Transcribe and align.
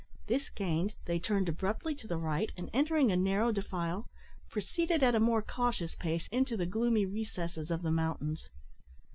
This 0.25 0.49
gained, 0.49 0.95
they 1.05 1.19
turned 1.19 1.47
abruptly 1.47 1.93
to 1.93 2.07
the 2.07 2.17
right, 2.17 2.51
and, 2.57 2.71
entering 2.73 3.11
a 3.11 3.15
narrow 3.15 3.51
defile, 3.51 4.09
proceeded 4.49 5.03
at 5.03 5.13
a 5.13 5.19
more 5.19 5.43
cautious 5.43 5.93
pace 5.93 6.27
into 6.31 6.57
the 6.57 6.65
gloomy 6.65 7.05
recesses 7.05 7.69
of 7.69 7.83
the 7.83 7.91
mountains. 7.91 8.49